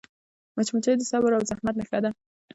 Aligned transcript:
مچمچۍ 0.57 0.93
د 0.97 1.01
صبر 1.11 1.31
او 1.37 1.43
زحمت 1.49 1.75
نښه 1.79 1.99
ده 2.03 2.09